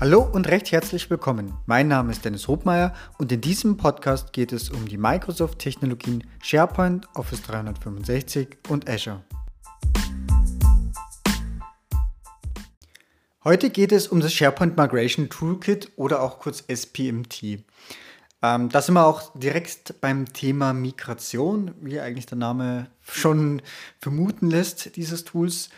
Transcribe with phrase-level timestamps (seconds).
[0.00, 1.52] Hallo und recht herzlich willkommen.
[1.66, 7.06] Mein Name ist Dennis Hobmeier und in diesem Podcast geht es um die Microsoft-Technologien SharePoint,
[7.14, 9.22] Office 365 und Azure.
[13.44, 17.62] Heute geht es um das SharePoint Migration Toolkit oder auch kurz SPMT.
[18.40, 23.60] Ähm, da sind wir auch direkt beim Thema Migration, wie eigentlich der Name schon
[23.98, 25.68] vermuten lässt, dieses Tools.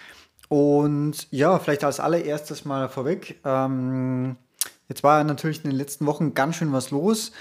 [0.53, 3.41] Und ja, vielleicht als allererstes mal vorweg.
[3.43, 4.37] Ähm,
[4.87, 7.33] jetzt war natürlich in den letzten Wochen ganz schön was los.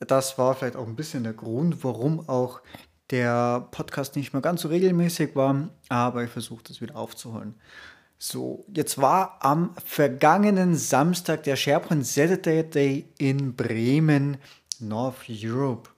[0.00, 2.60] Das war vielleicht auch ein bisschen der Grund, warum auch
[3.08, 7.54] der Podcast nicht mehr ganz so regelmäßig war, aber ich versuche das wieder aufzuholen.
[8.18, 14.36] So, jetzt war am vergangenen Samstag der SharePoint Saturday Day in Bremen,
[14.78, 15.88] North Europe.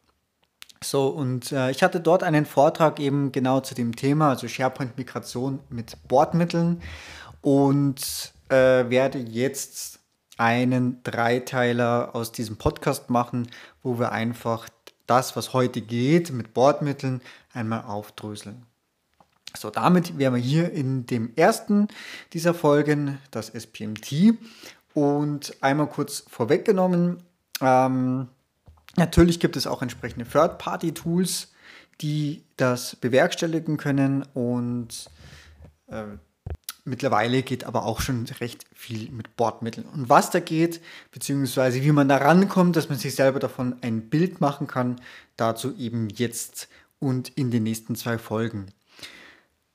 [0.84, 5.60] So, und äh, ich hatte dort einen Vortrag eben genau zu dem Thema, also SharePoint-Migration
[5.70, 6.82] mit Bordmitteln
[7.40, 10.00] und äh, werde jetzt
[10.36, 13.48] einen Dreiteiler aus diesem Podcast machen,
[13.82, 14.68] wo wir einfach
[15.06, 18.66] das, was heute geht, mit Bordmitteln einmal aufdröseln.
[19.56, 21.88] So, damit wären wir hier in dem ersten
[22.32, 24.34] dieser Folgen, das SPMT.
[24.92, 27.22] Und einmal kurz vorweggenommen,
[27.60, 28.28] ähm,
[28.96, 31.52] Natürlich gibt es auch entsprechende Third-Party-Tools,
[32.00, 35.10] die das bewerkstelligen können und
[35.88, 36.04] äh,
[36.84, 39.86] mittlerweile geht aber auch schon recht viel mit Bordmitteln.
[39.86, 40.80] Und was da geht,
[41.12, 45.00] beziehungsweise wie man da rankommt, dass man sich selber davon ein Bild machen kann,
[45.36, 48.66] dazu eben jetzt und in den nächsten zwei Folgen.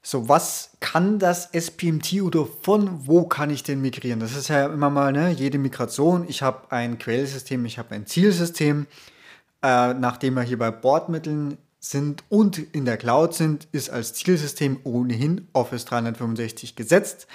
[0.10, 4.20] So, was kann das SPMT oder von wo kann ich denn migrieren?
[4.20, 6.26] Das ist ja immer mal ne, jede Migration.
[6.28, 8.88] Ich habe ein Quellsystem, ich habe ein Zielsystem.
[9.62, 14.80] Äh, nachdem wir hier bei Bordmitteln sind und in der Cloud sind, ist als Zielsystem
[14.84, 17.28] ohnehin Office 365 gesetzt.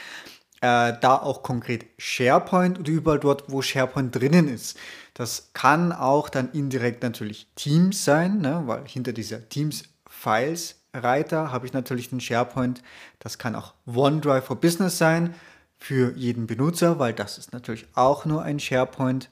[0.61, 4.77] Äh, da auch konkret SharePoint und überall dort, wo SharePoint drinnen ist.
[5.14, 11.66] Das kann auch dann indirekt natürlich Teams sein, ne, weil hinter dieser Teams-Files Reiter habe
[11.66, 12.82] ich natürlich den SharePoint.
[13.18, 15.34] Das kann auch OneDrive for Business sein
[15.77, 19.30] für jeden Benutzer, weil das ist natürlich auch nur ein SharePoint.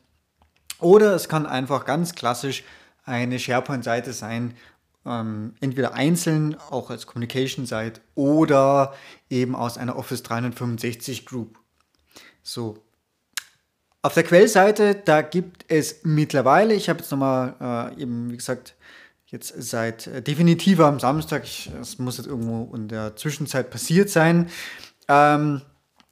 [0.80, 2.64] Oder es kann einfach ganz klassisch
[3.04, 4.54] eine SharePoint-Seite sein,
[5.04, 8.94] ähm, entweder einzeln, auch als Communication-Site oder
[9.30, 11.58] eben aus einer Office 365 Group.
[12.42, 12.78] So.
[14.02, 18.74] Auf der Quellseite, da gibt es mittlerweile, ich habe jetzt nochmal äh, eben, wie gesagt,
[19.32, 21.44] jetzt seit äh, definitiv am Samstag,
[21.80, 24.48] es muss jetzt irgendwo in der Zwischenzeit passiert sein.
[25.08, 25.62] Ähm,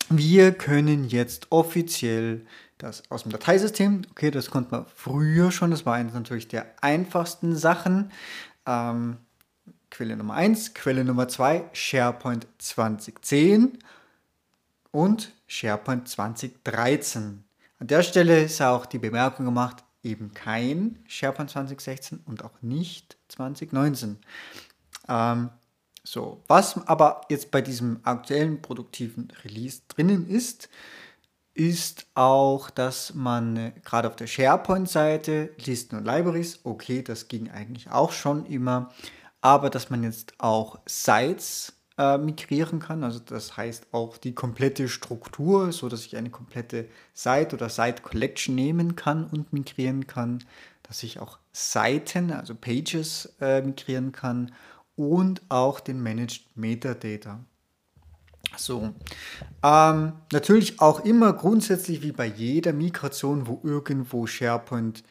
[0.09, 2.45] wir können jetzt offiziell
[2.79, 6.67] das aus dem Dateisystem, okay, das konnte man früher schon, das war eines natürlich der
[6.81, 8.11] einfachsten Sachen.
[8.67, 9.19] Ähm,
[9.91, 13.79] Quelle Nummer 1, Quelle Nummer 2, SharePoint 2010
[14.93, 17.45] und SharePoint 2013.
[17.81, 23.17] An der Stelle ist auch die Bemerkung gemacht, eben kein SharePoint 2016 und auch nicht
[23.29, 24.19] 2019.
[25.09, 25.51] Ähm,
[26.03, 30.69] so, was aber jetzt bei diesem aktuellen produktiven Release drinnen ist,
[31.53, 37.51] ist auch, dass man äh, gerade auf der SharePoint-Seite Listen und Libraries, okay, das ging
[37.51, 38.93] eigentlich auch schon immer,
[39.41, 43.05] aber dass man jetzt auch Sites äh, migrieren kann.
[43.05, 48.03] Also das heißt auch die komplette Struktur, so dass ich eine komplette Site oder Site
[48.03, 50.43] Collection nehmen kann und migrieren kann,
[50.83, 54.53] dass ich auch Seiten, also Pages äh, migrieren kann
[54.97, 57.41] und auch den Managed Metadata.
[58.57, 58.95] So,
[59.63, 65.05] ähm, natürlich auch immer grundsätzlich wie bei jeder Migration, wo irgendwo SharePoint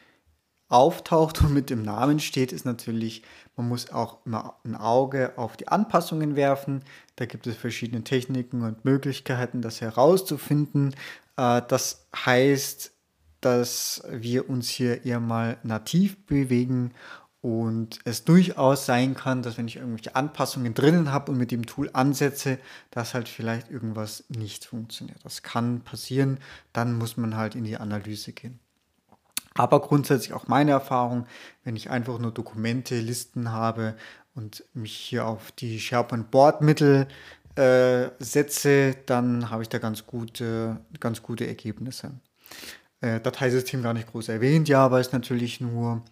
[0.70, 3.22] auftaucht und mit dem Namen steht, ist natürlich,
[3.56, 6.82] man muss auch immer ein Auge auf die Anpassungen werfen.
[7.16, 10.94] Da gibt es verschiedene Techniken und Möglichkeiten, das herauszufinden.
[11.36, 12.92] Äh, das heißt,
[13.40, 16.92] dass wir uns hier eher mal nativ bewegen
[17.40, 21.64] und es durchaus sein kann, dass wenn ich irgendwelche Anpassungen drinnen habe und mit dem
[21.64, 22.58] Tool ansetze,
[22.90, 25.18] dass halt vielleicht irgendwas nicht funktioniert.
[25.24, 26.38] Das kann passieren,
[26.72, 28.60] dann muss man halt in die Analyse gehen.
[29.60, 31.26] Aber grundsätzlich auch meine Erfahrung,
[31.64, 33.94] wenn ich einfach nur Dokumente, Listen habe
[34.34, 37.06] und mich hier auf die SharePoint Bordmittel
[37.56, 42.12] äh, setze, dann habe ich da ganz gute, ganz gute Ergebnisse.
[43.02, 46.04] Äh, Dateisystem gar nicht groß erwähnt, ja, aber ist natürlich nur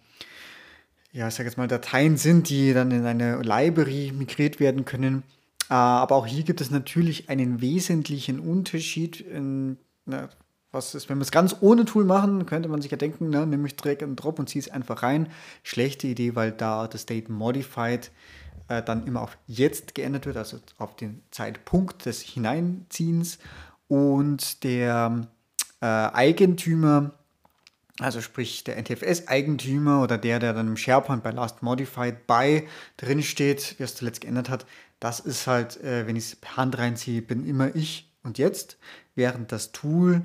[1.11, 5.23] ja, ich sage jetzt mal, Dateien sind, die dann in eine Library migriert werden können.
[5.67, 9.19] Äh, aber auch hier gibt es natürlich einen wesentlichen Unterschied.
[9.19, 10.29] In, na,
[10.71, 13.45] was ist, wenn wir es ganz ohne Tool machen, könnte man sich ja denken, ne,
[13.47, 15.29] nehme ich Drag and Drop und ziehe es einfach rein.
[15.63, 18.11] Schlechte Idee, weil da das State Modified
[18.67, 23.39] äh, dann immer auf jetzt geändert wird, also auf den Zeitpunkt des Hineinziehens.
[23.87, 25.27] Und der
[25.81, 27.13] äh, Eigentümer,
[27.99, 32.67] also sprich der NTFS-Eigentümer oder der, der dann im SharePoint bei Last Modified by
[32.97, 34.67] drin steht, wie es zuletzt geändert hat,
[34.99, 38.77] das ist halt, äh, wenn ich es per Hand reinziehe, bin immer ich und jetzt,
[39.15, 40.21] während das Tool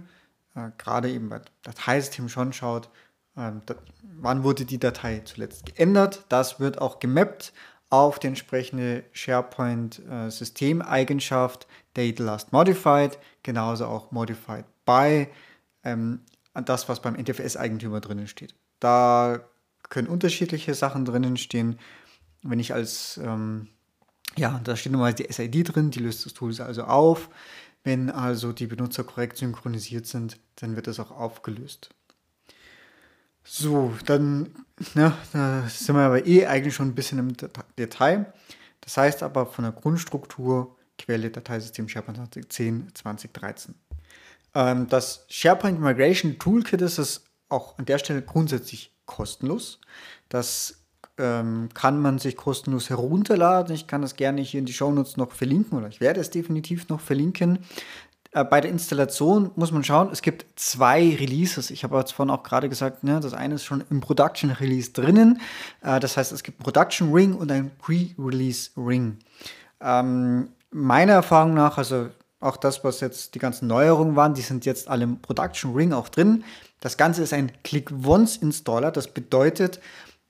[0.54, 2.88] äh, gerade eben bei Dateisystem schon schaut,
[3.36, 6.24] äh, da, wann wurde die Datei zuletzt geändert.
[6.28, 7.52] Das wird auch gemappt
[7.90, 11.66] auf die entsprechende SharePoint-Systemeigenschaft
[11.96, 15.28] Date Last Modified, genauso auch Modified by,
[15.84, 16.20] ähm,
[16.64, 18.56] das, was beim NTFS-Eigentümer drinnen steht.
[18.80, 19.38] Da
[19.88, 21.78] können unterschiedliche Sachen drinnen stehen.
[22.42, 23.68] Wenn ich als, ähm,
[24.36, 27.30] ja, da steht normalerweise die SID drin, die löst das Tool also auf.
[27.84, 31.90] Wenn also die Benutzer korrekt synchronisiert sind, dann wird das auch aufgelöst.
[33.44, 34.64] So, dann
[34.94, 37.36] ne, da sind wir aber eh eigentlich schon ein bisschen im
[37.78, 38.32] Detail.
[38.81, 43.75] Das heißt aber von der Grundstruktur Quelle Dateisystem SharePoint 2010 2013.
[44.54, 49.81] Ähm, das SharePoint Migration Toolkit ist es auch an der Stelle grundsätzlich kostenlos.
[50.28, 50.83] Das
[51.19, 53.75] ähm, kann man sich kostenlos herunterladen.
[53.75, 56.88] Ich kann das gerne hier in die Shownotes noch verlinken oder ich werde es definitiv
[56.88, 57.58] noch verlinken.
[58.32, 61.70] Äh, bei der Installation muss man schauen, es gibt zwei Releases.
[61.70, 64.90] Ich habe jetzt vorhin auch gerade gesagt, ne, das eine ist schon im Production Release
[64.93, 65.40] drinnen.
[65.82, 69.19] Äh, das heißt, es gibt Production Ring und ein Pre-Release Ring.
[69.81, 72.08] Ähm, meiner Erfahrung nach, also
[72.40, 75.93] auch das, was jetzt die ganzen Neuerungen waren, die sind jetzt alle im Production Ring
[75.93, 76.44] auch drin.
[76.81, 78.90] Das Ganze ist ein Click-Once-Installer.
[78.90, 79.81] Das bedeutet,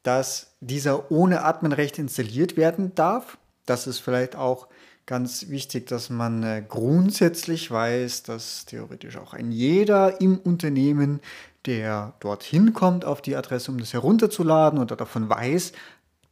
[0.04, 3.36] dass dieser ohne Adminrechte installiert werden darf.
[3.66, 4.68] Das ist vielleicht auch
[5.06, 11.20] ganz wichtig, dass man äh, grundsätzlich weiß, dass theoretisch auch ein jeder im Unternehmen,
[11.66, 15.72] der dorthin kommt auf die Adresse, um das herunterzuladen oder davon weiß,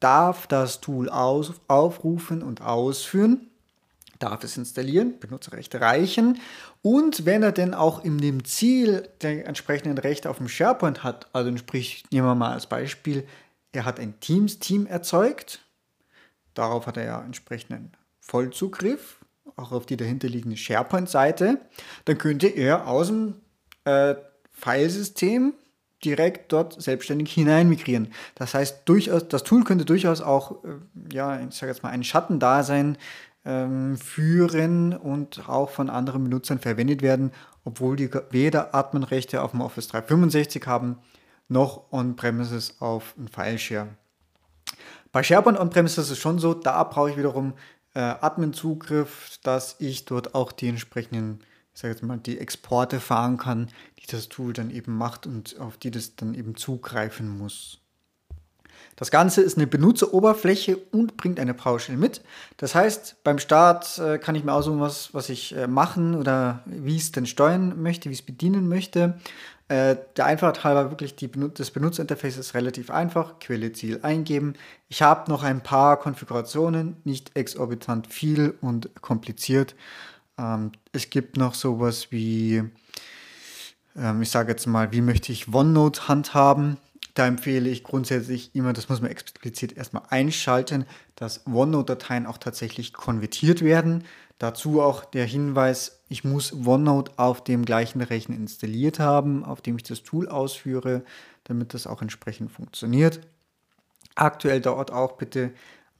[0.00, 3.48] darf das Tool aufrufen und ausführen,
[4.18, 6.38] darf es installieren, Benutzerrechte reichen
[6.82, 11.28] und wenn er denn auch in dem Ziel der entsprechenden Rechte auf dem SharePoint hat,
[11.32, 13.24] also sprich, nehmen wir mal als Beispiel,
[13.72, 15.60] er hat ein Teams-Team erzeugt,
[16.54, 19.18] darauf hat er ja entsprechenden Vollzugriff,
[19.56, 21.58] auch auf die dahinterliegende SharePoint-Seite,
[22.04, 23.34] dann könnte er aus dem
[23.84, 24.14] äh,
[24.52, 25.54] Filesystem
[26.04, 28.08] direkt dort selbstständig hinein migrieren.
[28.34, 30.68] Das heißt, durchaus, das Tool könnte durchaus auch, äh,
[31.12, 32.98] ja, ich sage jetzt mal, ein Schattendasein
[33.44, 37.32] ähm, führen und auch von anderen Benutzern verwendet werden,
[37.64, 40.98] obwohl die weder Adminrechte auf dem Office 365 haben,
[41.52, 43.88] noch On-Premises auf ein Fileshare.
[45.12, 47.52] Bei SharePoint On-Premises ist es schon so, da brauche ich wiederum
[47.94, 51.40] äh, Admin-Zugriff, dass ich dort auch die entsprechenden,
[51.74, 53.68] ich sage jetzt mal, die Exporte fahren kann,
[53.98, 57.78] die das Tool dann eben macht und auf die das dann eben zugreifen muss.
[58.96, 62.22] Das Ganze ist eine Benutzeroberfläche und bringt eine PowerShell mit.
[62.56, 66.62] Das heißt, beim Start äh, kann ich mir aussuchen, was, was ich äh, machen oder
[66.66, 69.18] wie ich es denn steuern möchte, wie ich es bedienen möchte.
[69.72, 73.38] Äh, der Einfachheit halber wirklich die das Benutzerinterface ist relativ einfach.
[73.38, 74.52] Quelle Ziel eingeben.
[74.90, 79.74] Ich habe noch ein paar Konfigurationen, nicht exorbitant viel und kompliziert.
[80.36, 82.62] Ähm, es gibt noch sowas wie,
[83.96, 86.76] ähm, ich sage jetzt mal, wie möchte ich OneNote handhaben.
[87.14, 90.84] Da empfehle ich grundsätzlich immer, das muss man explizit erstmal einschalten,
[91.16, 94.04] dass OneNote-Dateien auch tatsächlich konvertiert werden.
[94.42, 99.76] Dazu auch der Hinweis, ich muss OneNote auf dem gleichen Rechner installiert haben, auf dem
[99.76, 101.04] ich das Tool ausführe,
[101.44, 103.20] damit das auch entsprechend funktioniert.
[104.16, 105.52] Aktuell dauert auch bitte,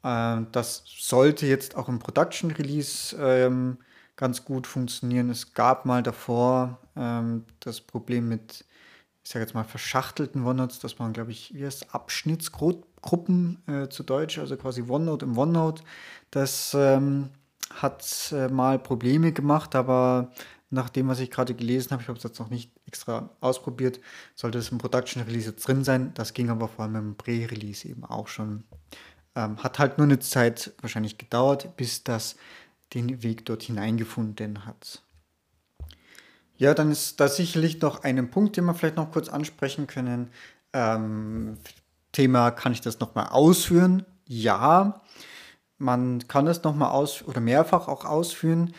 [0.03, 3.79] äh, das sollte jetzt auch im Production Release ähm,
[4.17, 5.31] ganz gut funktionieren.
[5.31, 8.65] Es gab mal davor ähm, das Problem mit,
[9.23, 14.03] ich sage jetzt mal, verschachtelten OneNotes, das waren, glaube ich, wie heißt Abschnittsgruppen äh, zu
[14.03, 15.85] Deutsch, also quasi OneNote im OneNote.
[16.33, 17.31] Das ähm,
[17.75, 20.33] hat äh, mal Probleme gemacht, aber
[20.71, 24.01] nach dem, was ich gerade gelesen habe, ich habe es jetzt noch nicht extra ausprobiert,
[24.35, 26.13] sollte es im Production Release jetzt drin sein.
[26.15, 28.65] Das ging aber vor allem im Pre-Release eben auch schon.
[29.35, 32.37] Ähm, hat halt nur eine Zeit wahrscheinlich gedauert, bis das
[32.95, 35.03] den Weg dort hineingefunden hat.
[36.57, 40.31] Ja, dann ist da sicherlich noch ein Punkt, den wir vielleicht noch kurz ansprechen können.
[40.73, 41.59] Ähm,
[42.13, 44.05] Thema, kann ich das nochmal ausführen?
[44.27, 45.03] Ja,
[45.83, 48.73] man kann es nochmal aus oder mehrfach auch ausführen.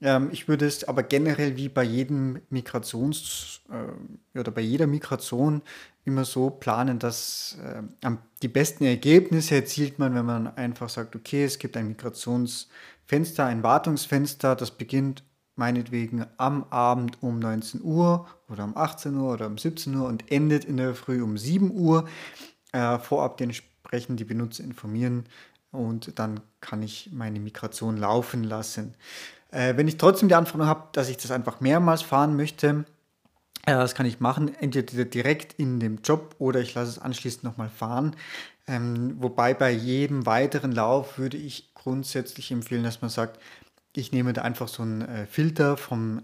[0.00, 5.62] Ähm, ich würde es aber generell wie bei jedem Migrations- äh, oder bei jeder Migration
[6.04, 8.10] immer so planen, dass äh,
[8.42, 13.62] die besten Ergebnisse erzielt man, wenn man einfach sagt, okay, es gibt ein Migrationsfenster, ein
[13.62, 15.24] Wartungsfenster, das beginnt
[15.56, 20.30] meinetwegen am Abend um 19 Uhr oder um 18 Uhr oder um 17 Uhr und
[20.30, 22.06] endet in der Früh um 7 Uhr.
[22.72, 25.26] Äh, vorab entsprechend die Benutzer informieren,
[25.74, 28.94] und dann kann ich meine Migration laufen lassen.
[29.50, 32.84] Äh, wenn ich trotzdem die Anforderung habe, dass ich das einfach mehrmals fahren möchte,
[33.66, 37.44] Ja, das kann ich machen, entweder direkt in dem Job oder ich lasse es anschließend
[37.44, 38.14] nochmal fahren.
[38.66, 43.40] Ähm, wobei bei jedem weiteren Lauf würde ich grundsätzlich empfehlen, dass man sagt,
[43.94, 46.22] ich nehme da einfach so einen äh, Filter vom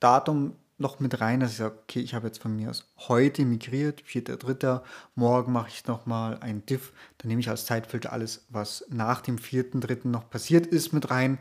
[0.00, 3.44] Datum noch mit rein, dass ich sage, okay, ich habe jetzt von mir aus heute
[3.46, 4.82] migriert, 4.3.,
[5.14, 9.36] morgen mache ich nochmal ein Diff, dann nehme ich als Zeitfilter alles, was nach dem
[9.36, 10.08] 4.3.
[10.08, 11.38] noch passiert ist, mit rein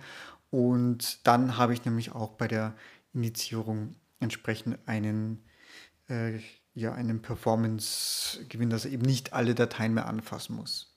[0.52, 2.74] und dann habe ich nämlich auch bei der
[3.14, 5.44] Indizierung entsprechend einen,
[6.10, 6.40] äh,
[6.74, 10.92] ja, einen Performance-Gewinn, dass er eben nicht alle Dateien mehr anfassen muss.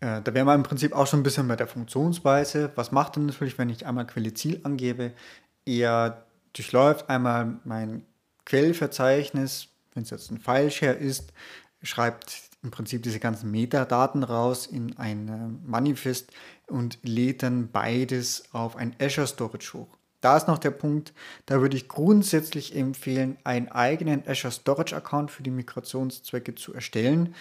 [0.00, 2.72] Äh, da wären wir im Prinzip auch schon ein bisschen bei der Funktionsweise.
[2.74, 5.12] Was macht er natürlich, wenn ich einmal Quelle Ziel angebe?
[5.66, 8.04] Er durchläuft einmal mein
[8.44, 11.32] Quellverzeichnis, wenn es jetzt ein File-Share ist,
[11.82, 16.30] schreibt im Prinzip diese ganzen Metadaten raus in ein Manifest
[16.66, 19.96] und lädt dann beides auf ein Azure Storage hoch.
[20.20, 21.14] Da ist noch der Punkt,
[21.46, 27.34] da würde ich grundsätzlich empfehlen, einen eigenen Azure Storage Account für die Migrationszwecke zu erstellen.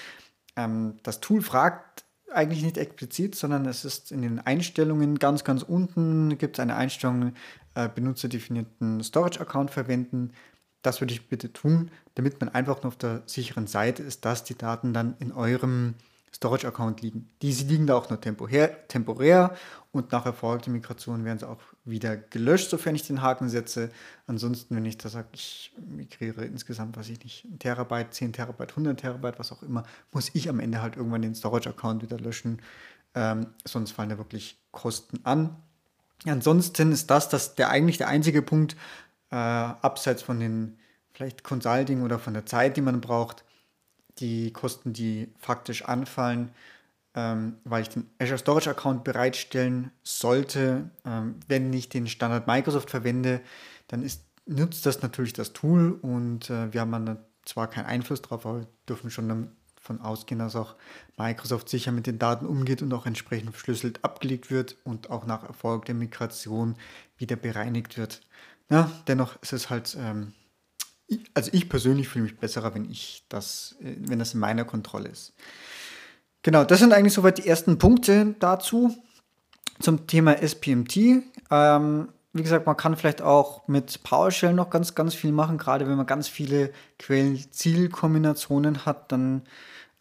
[0.56, 5.64] Ähm, das Tool fragt eigentlich nicht explizit, sondern es ist in den Einstellungen ganz, ganz
[5.64, 7.34] unten gibt es eine Einstellung,
[7.80, 10.32] äh, benutzerdefinierten Storage Account verwenden.
[10.82, 14.44] Das würde ich bitte tun, damit man einfach nur auf der sicheren Seite ist, dass
[14.44, 15.96] die Daten dann in eurem
[16.34, 17.28] Storage-Account liegen.
[17.42, 19.56] Diese liegen da auch nur temporär, temporär
[19.92, 23.90] und nach erfolgter Migration werden sie auch wieder gelöscht, sofern ich den Haken setze.
[24.28, 28.72] Ansonsten, wenn ich da sage, ich migriere insgesamt, weiß ich nicht, ein Terabyte, 10 Terabyte,
[28.72, 32.62] 100 Terabyte, was auch immer, muss ich am Ende halt irgendwann den Storage-Account wieder löschen.
[33.16, 35.56] Ähm, sonst fallen da wirklich Kosten an.
[36.26, 38.76] Ansonsten ist das, das der eigentlich der einzige Punkt,
[39.32, 40.78] äh, abseits von den
[41.14, 43.44] vielleicht Consulting oder von der Zeit, die man braucht,
[44.20, 46.52] die Kosten, die faktisch anfallen,
[47.16, 50.90] ähm, weil ich den Azure Storage Account bereitstellen sollte.
[51.06, 53.42] Ähm, wenn ich den Standard Microsoft verwende,
[53.88, 58.22] dann ist, nutzt das natürlich das Tool und äh, wir haben dann zwar keinen Einfluss
[58.22, 59.50] drauf, aber dürfen schon
[59.90, 60.76] davon ausgehen, dass auch
[61.18, 65.44] Microsoft sicher mit den Daten umgeht und auch entsprechend verschlüsselt abgelegt wird und auch nach
[65.44, 66.76] Erfolg der Migration
[67.18, 68.22] wieder bereinigt wird.
[68.70, 70.34] Ja, dennoch ist es halt ähm,
[71.34, 75.10] also ich persönlich fühle mich besserer, wenn ich das, äh, wenn das in meiner Kontrolle
[75.10, 75.34] ist.
[76.44, 78.96] Genau, das sind eigentlich soweit die ersten Punkte dazu
[79.80, 81.24] zum Thema SPMT.
[81.52, 85.88] Ähm, wie gesagt, man kann vielleicht auch mit PowerShell noch ganz, ganz viel machen, gerade
[85.88, 89.44] wenn man ganz viele Quellen-Ziel-Kombinationen hat, dann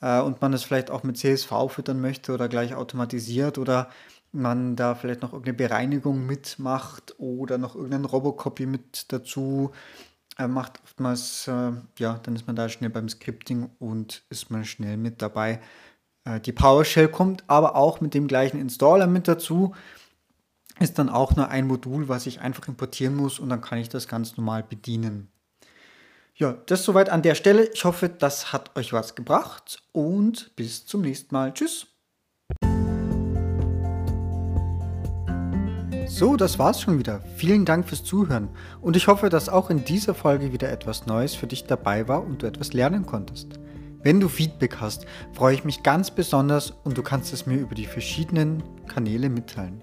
[0.00, 3.88] äh, und man das vielleicht auch mit CSV füttern möchte oder gleich automatisiert oder
[4.30, 9.72] man da vielleicht noch irgendeine Bereinigung mitmacht oder noch irgendein Robocopy mit dazu
[10.38, 14.64] er macht oftmals, äh, ja, dann ist man da schnell beim Scripting und ist man
[14.64, 15.60] schnell mit dabei.
[16.24, 19.74] Äh, die PowerShell kommt aber auch mit dem gleichen Installer mit dazu.
[20.80, 23.88] Ist dann auch nur ein Modul, was ich einfach importieren muss und dann kann ich
[23.88, 25.28] das ganz normal bedienen.
[26.36, 27.68] Ja, das soweit an der Stelle.
[27.74, 31.52] Ich hoffe, das hat euch was gebracht und bis zum nächsten Mal.
[31.52, 31.88] Tschüss.
[36.06, 37.22] So, das war's schon wieder.
[37.36, 38.48] Vielen Dank fürs Zuhören
[38.80, 42.24] und ich hoffe, dass auch in dieser Folge wieder etwas Neues für dich dabei war
[42.24, 43.58] und du etwas lernen konntest.
[44.02, 47.74] Wenn du Feedback hast, freue ich mich ganz besonders und du kannst es mir über
[47.74, 49.82] die verschiedenen Kanäle mitteilen.